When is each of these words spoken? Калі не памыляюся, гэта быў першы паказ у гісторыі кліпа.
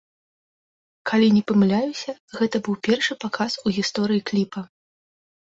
Калі 1.11 1.27
не 1.35 1.43
памыляюся, 1.51 2.15
гэта 2.39 2.57
быў 2.69 2.75
першы 2.89 3.13
паказ 3.25 3.51
у 3.67 3.77
гісторыі 3.79 4.25
кліпа. 4.33 4.67